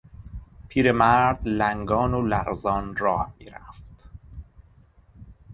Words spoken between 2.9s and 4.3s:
راه میرفت.